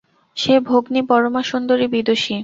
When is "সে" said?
0.37-0.53